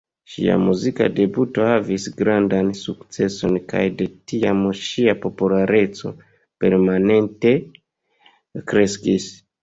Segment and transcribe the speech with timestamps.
[0.33, 6.13] Ŝia muzika debuto havis grandan sukceson kaj de tiam ŝia populareco
[6.65, 7.53] permanente
[8.73, 9.29] kreskis.